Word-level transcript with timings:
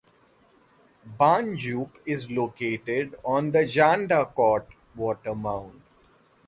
Banjup 1.05 1.91
is 2.07 2.31
located 2.31 3.13
on 3.23 3.51
the 3.51 3.59
Jandakot 3.59 4.65
Water 4.95 5.35
Mound. 5.35 5.79